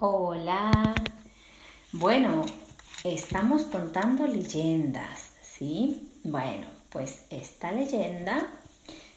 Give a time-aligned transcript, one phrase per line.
[0.00, 0.94] Hola.
[1.90, 2.46] Bueno,
[3.02, 6.12] estamos contando leyendas, ¿sí?
[6.22, 8.46] Bueno, pues esta leyenda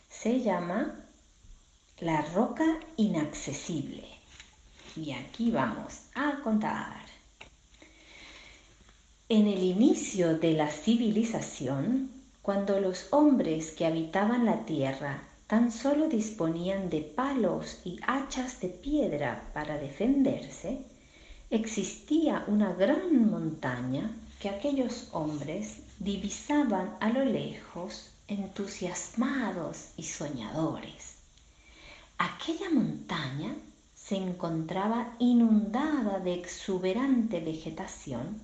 [0.10, 1.06] se llama
[2.00, 4.08] La Roca Inaccesible.
[4.96, 7.06] Y aquí vamos a contar.
[9.30, 12.10] En el inicio de la civilización,
[12.42, 18.70] cuando los hombres que habitaban la tierra tan solo disponían de palos y hachas de
[18.70, 20.86] piedra para defenderse,
[21.50, 31.18] existía una gran montaña que aquellos hombres divisaban a lo lejos entusiasmados y soñadores.
[32.18, 33.54] Aquella montaña
[33.94, 38.42] se encontraba inundada de exuberante vegetación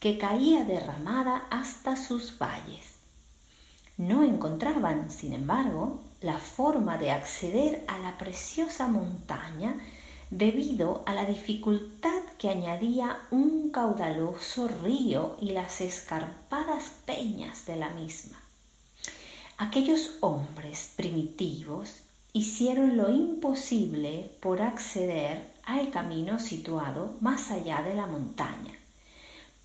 [0.00, 2.97] que caía derramada hasta sus valles
[3.98, 9.76] no encontraban, sin embargo, la forma de acceder a la preciosa montaña
[10.30, 17.90] debido a la dificultad que añadía un caudaloso río y las escarpadas peñas de la
[17.90, 18.40] misma.
[19.56, 21.96] Aquellos hombres primitivos
[22.32, 28.78] hicieron lo imposible por acceder al camino situado más allá de la montaña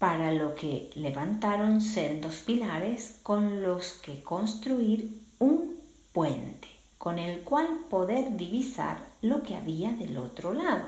[0.03, 5.79] para lo que levantaron sendos pilares con los que construir un
[6.11, 10.87] puente, con el cual poder divisar lo que había del otro lado.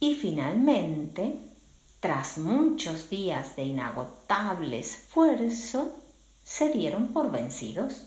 [0.00, 1.38] Y finalmente,
[2.00, 5.96] tras muchos días de inagotable esfuerzo,
[6.44, 8.06] se dieron por vencidos.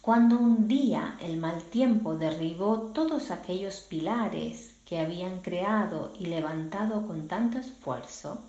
[0.00, 7.06] Cuando un día el mal tiempo derribó todos aquellos pilares que habían creado y levantado
[7.06, 8.40] con tanto esfuerzo,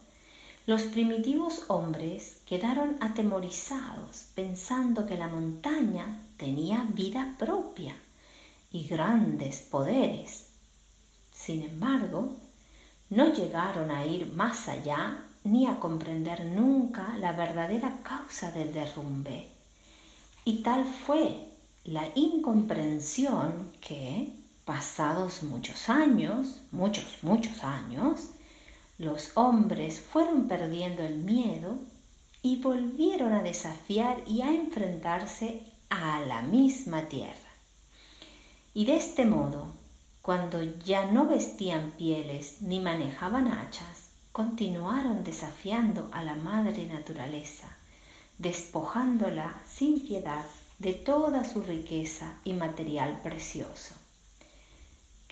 [0.65, 7.95] los primitivos hombres quedaron atemorizados pensando que la montaña tenía vida propia
[8.71, 10.49] y grandes poderes.
[11.31, 12.37] Sin embargo,
[13.09, 19.49] no llegaron a ir más allá ni a comprender nunca la verdadera causa del derrumbe.
[20.45, 21.49] Y tal fue
[21.83, 24.33] la incomprensión que,
[24.65, 28.29] Pasados muchos años, muchos, muchos años,
[28.97, 31.79] los hombres fueron perdiendo el miedo
[32.41, 37.51] y volvieron a desafiar y a enfrentarse a la misma tierra.
[38.73, 39.73] Y de este modo,
[40.21, 47.67] cuando ya no vestían pieles ni manejaban hachas, continuaron desafiando a la madre naturaleza,
[48.37, 50.45] despojándola sin piedad
[50.79, 53.95] de toda su riqueza y material precioso.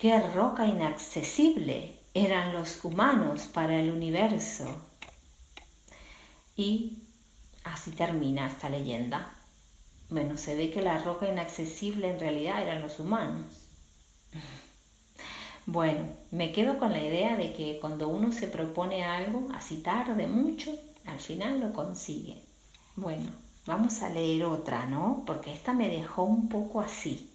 [0.02, 4.64] Qué roca inaccesible eran los humanos para el universo.
[6.56, 7.04] Y
[7.62, 9.32] así termina esta leyenda.
[10.08, 13.46] Bueno, se ve que la roca inaccesible en realidad eran los humanos.
[15.66, 20.26] Bueno, me quedo con la idea de que cuando uno se propone algo, así tarde
[20.26, 20.76] mucho,
[21.06, 22.42] al final lo consigue.
[22.96, 23.30] Bueno,
[23.66, 25.22] vamos a leer otra, ¿no?
[25.24, 27.30] Porque esta me dejó un poco así.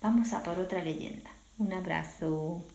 [0.00, 1.32] Vamos a por otra leyenda.
[1.58, 2.66] Un abrazo.